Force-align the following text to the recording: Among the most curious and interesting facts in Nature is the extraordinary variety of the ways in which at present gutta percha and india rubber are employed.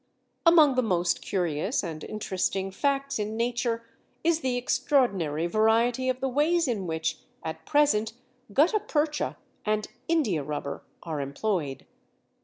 Among 0.47 0.73
the 0.73 0.81
most 0.81 1.21
curious 1.21 1.83
and 1.83 2.03
interesting 2.03 2.71
facts 2.71 3.19
in 3.19 3.37
Nature 3.37 3.85
is 4.23 4.39
the 4.39 4.57
extraordinary 4.57 5.45
variety 5.45 6.09
of 6.09 6.21
the 6.21 6.27
ways 6.27 6.67
in 6.67 6.87
which 6.87 7.19
at 7.43 7.67
present 7.67 8.13
gutta 8.51 8.79
percha 8.79 9.37
and 9.63 9.87
india 10.07 10.41
rubber 10.41 10.83
are 11.03 11.21
employed. 11.21 11.85